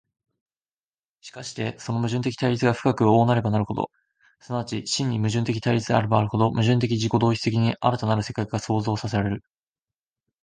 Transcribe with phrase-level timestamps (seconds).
[1.19, 3.91] しかしてその矛盾的対立が深く大なればなるほど、
[4.39, 9.43] 即ち真に矛盾的対立であればあるほど、矛盾的自己同一的に新たなる世界が創造せられる。